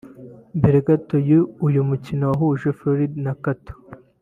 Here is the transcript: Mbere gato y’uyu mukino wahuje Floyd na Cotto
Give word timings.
Mbere 0.57 0.77
gato 0.87 1.15
y’uyu 1.29 1.81
mukino 1.89 2.23
wahuje 2.29 2.67
Floyd 2.79 3.11
na 3.23 3.33
Cotto 3.43 3.73